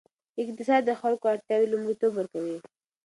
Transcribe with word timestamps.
اقتصاد 0.43 0.81
د 0.85 0.91
خلکو 1.01 1.25
اړتیاوې 1.33 1.67
لومړیتوب 1.73 2.11
ورکوي. 2.15 2.57